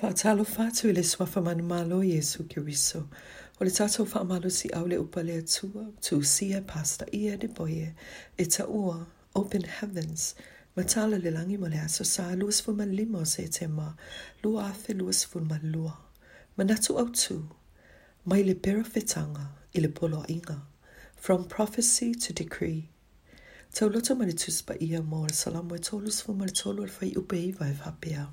Faatalofa 0.00 0.54
fatu 0.64 0.88
ile 0.88 1.00
le 1.00 1.02
swa 1.04 1.26
fa 1.26 1.40
malo 1.42 2.02
Yesu 2.02 2.44
Kiriso. 2.44 3.06
O 3.60 3.64
le 3.64 3.70
tatou 3.70 4.06
faamalo 4.06 4.50
si 4.50 4.70
au 4.70 4.86
le 4.86 4.96
upa 4.96 5.22
le 5.22 5.32
atua, 5.36 5.92
tu 6.00 6.22
sia 6.22 6.62
pasta 6.62 7.04
ia 7.12 7.36
de 7.36 7.48
boye, 7.48 7.94
e 8.38 8.44
ta 8.46 8.64
ua, 8.64 9.06
open 9.36 9.62
heavens, 9.64 10.34
matala 10.74 11.18
le 11.22 11.30
langi 11.30 11.58
mo 11.58 11.66
le 11.66 11.76
aso 11.76 12.02
sa, 12.06 12.34
luas 12.34 12.62
fu 12.62 12.72
man 12.72 12.90
limo 12.96 13.24
se 13.26 13.46
te 13.48 13.66
ma, 13.66 13.94
lua 14.42 14.70
afe 14.70 14.94
luas 14.94 15.26
fu 15.26 15.40
man 15.40 15.60
lua. 15.64 15.98
Manatu 16.56 16.96
au 16.96 17.08
tu, 17.10 17.44
mai 18.24 18.42
le 18.42 18.54
pera 18.54 18.82
fetanga 18.84 19.50
ile 19.74 19.88
polo 19.88 20.24
inga, 20.30 20.62
from 21.14 21.44
prophecy 21.44 22.14
to 22.14 22.32
decree. 22.32 22.88
Tau 23.74 23.88
loto 23.90 24.14
le 24.14 24.32
tuspa 24.32 24.78
ia 24.80 25.02
mo 25.02 25.26
salamu 25.26 25.74
e 25.74 25.78
tolus 25.78 26.22
fu 26.22 26.32
man 26.32 26.48
tolu 26.48 26.84
al 26.84 26.88
fai 26.88 27.12
upe 27.18 27.36
iwa 27.36 27.66
e 27.68 27.74
vapea. 27.74 28.26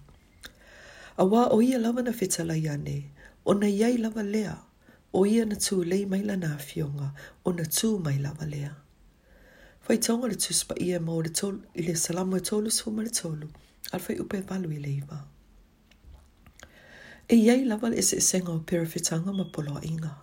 A 1.20 1.26
wā 1.26 1.48
o 1.52 1.62
ia 1.64 1.78
lawa 1.80 2.04
na 2.04 2.12
whita 2.14 2.44
lai 2.46 2.68
ane, 2.70 3.10
o 3.46 3.54
na 3.54 3.66
iai 3.66 3.98
lawa 3.98 4.22
lea, 4.24 4.54
o 5.14 5.24
ia 5.26 5.46
na 5.50 5.56
tū 5.56 5.78
lei 5.84 6.06
mai 6.06 6.22
la 6.24 6.36
nā 6.38 6.52
fionga, 6.62 7.08
o 7.46 7.50
na 7.52 7.64
tū 7.64 7.90
mai 8.04 8.18
lawa 8.22 8.46
lea. 8.46 8.70
Whai 9.88 9.98
taonga 9.98 10.30
le 10.30 10.38
tūspa 10.44 10.78
ia 10.80 11.00
mō 11.02 11.16
le 11.26 11.32
tōlu, 11.40 11.64
i 11.74 11.88
le 11.88 11.96
salamu 11.98 12.38
e 12.38 12.44
tōlu 12.52 12.70
sō 12.78 12.94
ma 12.94 13.02
le 13.02 13.10
tōlu, 13.22 13.50
al 13.94 14.06
whai 14.06 14.20
upe 14.22 14.44
valu 14.52 14.70
i 14.78 14.80
leiva. 14.84 15.18
E 17.28 17.36
iai 17.40 17.66
lawa 17.66 17.90
le 17.96 18.02
se 18.12 18.22
e 18.22 18.22
senga 18.28 18.52
o 18.54 18.60
perawhitanga 18.60 19.34
ma 19.40 19.48
polo 19.58 19.74
a 19.74 19.86
inga. 19.90 20.14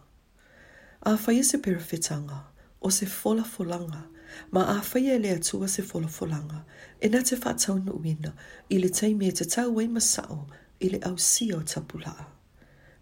A 1.02 1.18
whai 1.26 1.38
e 1.40 1.42
se 1.42 1.58
perawhitanga, 1.58 2.38
o 2.82 2.88
se 2.90 3.06
fola 3.06 3.42
folanga, 3.44 4.04
ma 4.50 4.62
a 4.78 4.78
whai 4.92 5.08
e 5.10 5.18
lea 5.18 5.42
tūa 5.42 5.66
se 5.68 5.82
fola 5.82 6.06
folanga, 6.08 6.64
e 7.02 7.08
na 7.08 7.22
te 7.30 7.34
whātau 7.36 7.82
nu 7.82 7.98
wina, 8.06 8.36
i 8.70 8.78
le 8.78 8.94
taimi 9.00 9.34
e 9.34 9.38
te 9.40 9.50
tau 9.56 9.74
wei 9.80 9.88
masao, 9.98 10.44
i 10.84 10.88
le 10.88 10.98
au 11.04 11.16
sia 11.18 11.60
tapulaa. 11.64 12.24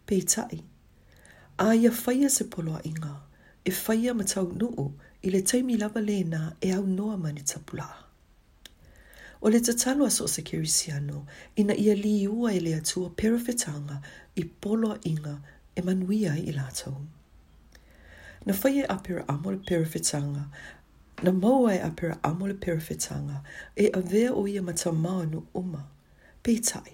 Pei 0.06 0.24
Aia 1.58 1.90
whaia 1.90 2.28
se 2.30 2.44
poloa 2.44 2.80
inga, 2.86 3.16
e 3.64 3.70
whaia 3.72 4.14
ma 4.14 4.22
tau 4.24 4.46
nuu 4.60 4.92
i 5.22 5.30
le 5.30 5.40
teimi 5.42 5.76
lava 5.76 6.00
le 6.00 6.22
na 6.24 6.40
e 6.60 6.70
au 6.70 6.86
noa 6.86 7.16
mani 7.16 7.40
tapula. 7.42 7.88
O 9.42 9.48
le 9.50 9.58
tatalo 9.60 10.04
aso 10.06 10.26
se 10.26 10.42
kerisiano, 10.42 11.26
ina 11.56 11.74
ia 11.74 11.94
li 11.94 12.26
ua 12.28 12.52
e 12.54 12.60
le 12.60 12.72
atua 12.78 13.10
perafetanga 13.10 14.00
i 14.36 14.44
poloa 14.62 14.98
inga 15.10 15.34
e 15.76 15.80
manuia 15.82 16.34
i 16.38 16.52
latau. 16.52 16.96
Na 18.46 18.52
whaia 18.62 18.82
e 18.84 18.88
apira 18.94 19.28
amo 19.28 19.50
le 19.50 19.58
perafetanga, 19.68 20.44
na 21.24 21.32
maua 21.32 21.74
e 21.74 21.78
apira 21.80 22.18
amo 22.22 22.46
le 22.46 22.54
perafetanga, 22.54 23.42
e 23.76 23.90
avea 23.92 24.32
o 24.34 24.46
ia 24.46 24.62
ma 24.62 24.72
tau 24.72 24.92
maa 25.04 25.24
nu 25.32 25.40
uma, 25.60 25.82
pei 26.44 26.60
tai 26.60 26.92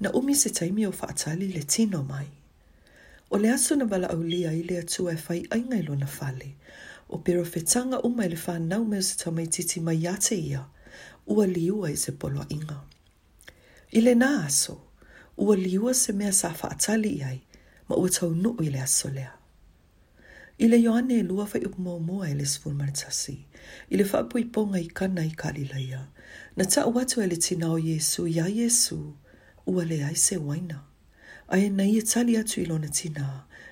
na 0.00 0.12
umi 0.12 0.34
se 0.34 0.50
taimi 0.50 0.86
o 0.86 0.90
whaatali 0.90 1.48
le 1.54 1.62
tino 1.62 2.02
mai. 2.02 2.26
O 3.30 3.36
le 3.38 3.48
aso 3.52 3.76
na 3.76 3.84
wala 3.84 4.08
au 4.14 4.22
lia 4.30 4.50
i 4.52 4.62
le 4.68 4.74
atua 4.82 5.10
e 5.12 5.18
whai 5.28 5.40
aingai 5.54 5.82
lona 5.88 6.06
fale, 6.18 6.48
o 7.10 7.16
pero 7.24 7.40
whetanga 7.52 7.98
umai 8.08 8.28
le 8.32 8.36
whanau 8.44 8.82
mea 8.90 9.02
se 9.08 9.12
tamai 9.20 9.46
titi 9.54 9.78
mai 9.86 10.00
ate 10.14 10.36
ia, 10.50 10.62
ua 11.34 11.44
liua 11.54 11.86
i 11.92 11.96
se 12.02 12.10
polo 12.20 12.42
inga. 12.56 12.78
I 13.92 13.98
le 14.06 14.12
nā 14.22 14.30
aso, 14.48 14.74
ua 15.44 15.54
liua 15.66 15.92
se 16.02 16.10
mea 16.18 16.32
sa 16.40 16.48
whaatali 16.58 17.12
iai, 17.20 17.38
ma 17.88 17.94
ua 18.00 18.08
tau 18.16 18.28
nu 18.42 18.50
i 18.64 18.70
le 18.74 18.80
aso 18.88 19.08
lea. 19.16 19.32
I 20.62 20.68
le 20.70 20.76
yoane 20.86 21.14
e 21.20 21.22
lua 21.28 21.44
whai 21.50 21.62
upo 21.68 21.92
moa 22.06 22.26
e 22.30 22.34
le 22.38 22.44
sifun 22.52 22.74
maritasi, 22.80 23.36
i 23.92 23.96
le 23.98 24.04
whaapui 24.10 24.44
ponga 24.54 24.78
i 24.80 24.88
kana 24.98 25.22
i 25.22 25.32
kalilaia, 25.40 26.00
na 26.56 26.64
ta 26.72 26.80
uatu 26.92 27.16
e 27.22 27.26
le 27.30 27.36
tinao 27.44 27.76
Jesu, 27.86 28.22
ia 28.26 28.44
Jesu, 28.44 28.48
ia 28.48 28.64
Jesu, 28.64 29.00
ua 29.70 29.84
le 29.84 30.04
ai 30.04 30.16
se 30.16 30.36
waina. 30.36 30.78
A 31.52 31.56
e 31.58 31.68
na 31.70 31.84
ia 31.94 32.02
tali 32.02 32.34
atu 32.40 32.60
i 32.62 32.64
lona 32.70 32.88
tina, 32.98 33.26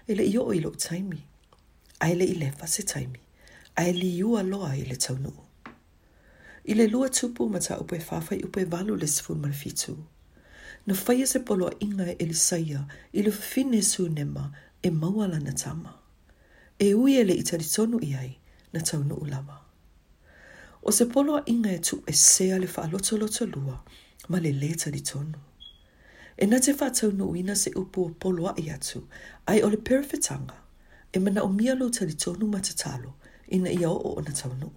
e 0.06 0.12
le 0.18 0.24
io 0.34 0.44
i 0.52 0.60
lo 0.64 0.70
taimi. 0.84 1.20
A 2.00 2.10
e 2.10 2.14
le 2.18 2.24
i 2.24 2.34
lefa 2.42 2.66
se 2.74 2.82
taimi. 2.92 3.20
A 3.78 3.88
e 3.88 3.92
li 4.00 4.12
ua 4.30 4.40
loa 4.52 4.70
i 4.80 4.84
le 4.90 4.96
taunu. 5.04 5.32
I 6.64 6.72
le 6.78 6.86
lua 6.92 7.06
tupu 7.16 7.42
ma 7.52 7.58
ta 7.66 7.74
upe 7.82 7.98
fafai 8.08 8.38
upe 8.46 8.60
valu 8.72 8.92
le 9.02 9.06
sifu 9.14 9.32
marfitu. 9.42 9.92
Na 10.86 10.94
faya 11.04 11.22
e 11.22 11.26
se 11.32 11.38
polo 11.48 11.64
a 11.66 11.72
inga 11.86 12.08
e 12.22 12.26
le 12.30 12.34
saia, 12.48 12.80
i 13.12 13.22
le 13.26 13.32
fine 13.50 13.78
su 13.92 14.02
nema 14.16 14.44
e 14.82 14.88
mawala 15.00 15.38
na 15.46 15.52
tama. 15.62 15.92
E 16.84 16.88
ui 17.00 17.12
e 17.20 17.24
le 17.28 17.34
i 17.34 17.42
tali 17.48 17.64
tonu 17.74 17.96
i 18.02 18.10
ai 18.22 18.32
na 18.72 18.80
taunu 18.88 19.14
ulama. 19.24 19.56
O 20.82 20.88
se 20.96 21.04
polo 21.12 21.32
a 21.38 21.42
inga 21.52 21.72
e 21.74 21.78
tu 21.86 21.94
e 22.06 22.12
sea 22.28 22.56
le 22.62 22.66
faaloto 22.74 23.12
loto 23.22 23.42
lua, 23.54 23.76
ma 24.30 24.36
le 24.44 24.50
leta 24.62 24.88
di 24.96 25.00
tonu. 25.10 25.38
E 26.38 26.46
na 26.46 26.60
te 26.62 26.70
whātau 26.80 27.08
no 27.18 27.26
uina 27.34 27.54
se 27.58 27.70
upu 27.80 28.02
o 28.06 28.10
polo 28.22 28.44
a 28.46 28.52
atu, 28.72 29.00
ai 29.52 29.58
o 29.66 29.68
le 29.70 29.76
perifetanga, 29.88 30.54
e 31.12 31.18
mana 31.18 31.42
o 31.42 31.48
mialo 31.50 31.88
tali 31.96 32.14
tonu 32.14 32.46
matatalo, 32.52 33.10
ina 33.56 33.70
ia 33.72 33.90
o 33.90 34.12
o 34.14 34.20
na 34.22 34.30
tau 34.40 34.52
no. 34.60 34.68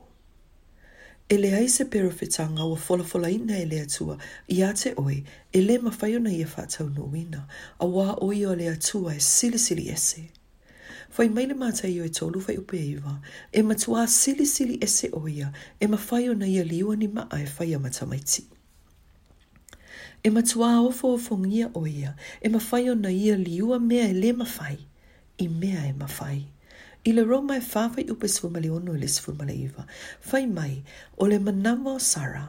E 1.29 1.37
le 1.37 1.51
ai 1.53 1.67
se 1.69 1.83
perifetanga 1.85 2.65
wa 2.65 2.75
folafola 2.75 3.29
ina 3.29 3.59
e 3.59 3.65
le 3.69 3.79
atua, 3.85 4.17
i 4.49 4.63
ate 4.63 4.95
oe, 4.97 5.17
e 5.53 5.61
le 5.61 5.77
mawhaio 5.77 6.19
na 6.23 6.31
ia 6.33 6.47
whātau 6.55 6.89
no 6.95 7.05
uina, 7.13 7.43
a 7.79 7.85
wā 7.85 8.07
oi 8.23 8.41
o 8.49 8.55
le 8.57 8.67
atua 8.73 9.13
e 9.15 9.19
sili 9.19 9.59
sili 9.59 9.85
ese. 9.93 10.25
Fai 11.11 11.29
mai 11.29 11.45
le 11.45 11.53
mata 11.53 11.85
i 11.87 11.99
o 12.01 12.05
e 12.05 12.09
tolu 12.09 12.39
fai 12.41 12.55
upe 12.57 12.79
e 12.81 12.87
iwa, 12.95 13.19
e 13.53 13.61
matua 13.61 14.07
sili 14.07 14.47
sili 14.49 14.79
ese 14.81 15.13
oia, 15.13 15.53
e 15.79 15.85
mawhaio 15.87 16.33
na 16.33 16.47
ia 16.47 16.63
liwa 16.65 16.95
ni 16.97 17.07
maa 17.07 17.37
e 17.37 17.45
fai 17.45 17.75
matamaiti 17.77 18.47
e 20.23 20.29
matua 20.29 20.81
o 20.81 20.91
fofongia 20.91 21.71
o 21.73 21.81
ia, 21.87 22.15
e 22.43 22.47
mawhai 22.49 22.89
o 22.91 22.95
na 22.95 23.09
ia 23.11 23.35
liua 23.35 23.79
mea 23.79 24.07
e 24.09 24.13
le 24.13 24.31
mawhai, 24.39 24.77
i 25.43 25.47
mea 25.47 25.81
e 25.87 25.93
mawhai. 25.93 26.45
I 27.03 27.11
le 27.13 27.23
roma 27.23 27.55
e 27.57 27.59
whawhai 27.71 28.05
upe 28.13 28.27
sfumale 28.29 28.69
ono 28.75 28.93
i 28.93 28.97
e 28.97 29.01
le 29.01 29.07
sfumale 29.15 29.53
iwa, 29.65 29.83
whai 30.31 30.45
mai 30.57 30.75
o 31.17 31.23
le 31.31 31.37
manama 31.45 31.89
o 31.95 31.97
Sara 31.97 32.45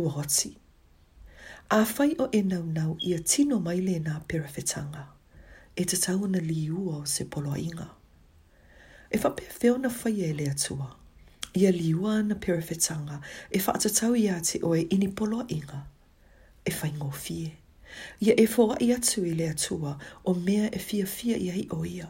u 0.00 0.08
hoti. 0.14 0.52
A 1.70 1.80
fai 1.94 2.10
o 2.22 2.26
e 2.30 2.40
nau 2.50 2.62
nau 2.78 2.92
i 3.02 3.10
a 3.14 3.18
tino 3.30 3.56
mai 3.58 3.78
le 3.86 3.96
nā 4.06 4.14
perawhetanga, 4.28 5.04
e 5.74 5.82
te 5.90 5.96
tau 6.04 6.20
na 6.32 6.38
liua 6.50 6.94
o 7.00 7.04
se 7.14 7.22
polo 7.32 7.52
inga. 7.68 7.88
E 9.10 9.16
whape 9.22 9.44
whio 9.58 9.74
na 9.82 9.90
whai 9.98 10.14
e 10.30 10.32
le 10.38 10.46
atua, 10.54 10.88
i 11.60 11.66
a 11.66 11.72
liua 11.80 12.14
na 12.28 12.36
perawhetanga, 12.42 13.16
e 13.50 13.58
whaatatau 13.64 14.12
i 14.14 14.24
a 14.34 14.40
te 14.48 14.56
oe 14.68 14.80
ini 14.94 15.08
polo 15.18 15.40
inga, 15.58 15.80
efangofie. 16.66 17.54
Ia 18.20 18.34
e 18.40 18.46
fora 18.46 18.76
i 18.80 18.90
atu 18.92 19.24
i 19.24 19.30
lea 19.34 19.52
tua 19.54 19.98
o 20.24 20.34
mea 20.34 20.70
e 20.74 20.78
fia 20.78 21.06
fia 21.06 21.36
ia 21.36 21.54
o 21.70 21.84
ia. 21.84 22.06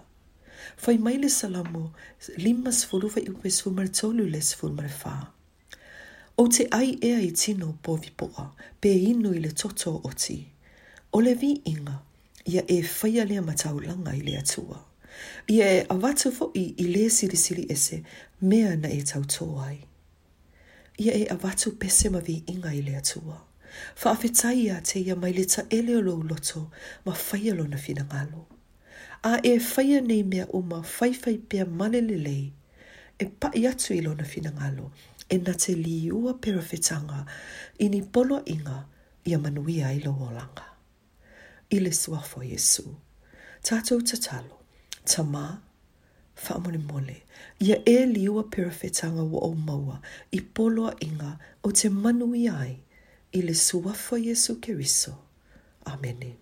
Fai 0.77 0.97
mai 0.99 1.17
le 1.17 1.28
salamo 1.28 1.91
lima 2.37 2.72
sfuru 2.72 3.09
fai 3.09 3.22
upe 3.28 3.50
sfumar 3.50 3.89
tolu 3.89 4.25
le 4.27 4.41
sfumar 4.41 4.89
fa. 4.89 5.25
O 6.39 6.47
te 6.49 6.67
ai 6.71 6.99
ea 7.03 7.21
i 7.21 7.31
tino 7.33 7.78
poa, 8.19 8.53
pe 8.81 8.89
inu 8.94 9.34
i 9.34 9.39
le 9.39 9.50
toto 9.50 10.00
oti. 10.05 10.47
O 11.12 11.21
le 11.21 11.34
vi 11.34 11.61
inga, 11.65 11.99
ia 12.44 12.62
e 12.69 12.83
whaia 12.99 13.25
lea 13.25 13.41
langa 13.87 14.12
i 14.17 14.21
lea 14.21 14.43
tua. 14.43 14.84
Ia 15.49 15.67
e 15.81 15.87
avatu 15.88 16.33
fo 16.33 16.50
i 16.55 16.75
i 16.78 16.83
le 16.84 17.09
siri 17.11 17.37
siri 17.37 17.67
ese, 17.71 18.03
mea 18.41 18.77
na 18.77 18.88
e 18.88 19.03
tautoa 19.03 19.67
ai. 19.69 19.81
Ia 20.99 21.12
e 21.12 21.27
avatu 21.31 21.77
pese 21.78 22.09
ma 22.11 22.21
vi 22.21 22.43
inga 22.49 22.73
i 22.75 22.83
lea 22.83 23.00
tua. 23.00 23.41
fa 23.94 24.10
afetai 24.10 24.60
ia 24.64 24.81
te 24.88 25.00
ia 25.06 25.16
mai 25.20 25.32
le 25.37 25.44
ta 25.47 25.62
ele 25.76 25.97
o 25.97 26.00
lou 26.00 26.20
loto 26.28 26.70
ma 27.04 27.12
faialo 27.14 27.64
na 27.69 27.76
finagalo. 27.76 28.44
A 29.22 29.41
e 29.42 29.59
faia 29.59 30.00
nei 30.00 30.22
mea 30.22 30.47
o 30.56 30.60
ma 30.62 30.82
faifai 30.82 31.38
pia 31.48 31.64
male 31.64 32.00
e 33.19 33.25
pa 33.41 33.50
i 33.54 33.64
atu 33.66 33.94
i 33.94 34.00
lona 34.03 34.25
finagalo, 34.25 34.91
e 35.28 35.38
na 35.38 35.53
te 35.54 35.72
li 35.75 36.10
ua 36.12 36.34
perafetanga 36.34 37.26
i 37.81 37.88
ni 37.88 38.03
polo 38.03 38.42
inga 38.44 38.84
i 39.25 39.34
a 39.34 39.38
manuia 39.38 39.88
i 39.93 40.00
lou 40.04 40.19
olanga. 40.28 40.66
I 41.70 41.78
le 41.81 41.91
suafo 41.91 42.43
Jesu, 42.44 42.84
tatou 43.64 44.02
tatalo, 44.05 44.56
tamā, 45.05 45.58
fa 46.34 46.58
mole 46.61 46.79
mole 46.79 47.17
ia 47.61 47.81
e 47.87 48.05
liua 48.06 48.44
perafetanga 48.52 49.25
wa 49.25 49.40
o 49.49 49.55
maua 49.55 50.00
i 50.31 50.40
poloa 50.40 50.93
inga 51.00 51.38
o 51.64 51.72
te 51.72 51.88
manu 51.88 52.34
ai 52.52 52.76
il 53.37 53.50
est 53.50 53.55
souverain 53.55 53.93
pour 54.11 54.17
Jésus 54.23 54.59
que 54.61 54.73
amen 55.85 56.37